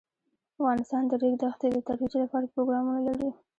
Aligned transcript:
افغانستان 0.59 1.03
د 1.07 1.11
د 1.11 1.13
ریګ 1.21 1.35
دښتې 1.41 1.67
د 1.73 1.77
ترویج 1.87 2.13
لپاره 2.23 2.51
پروګرامونه 2.53 2.99
لري. 3.07 3.29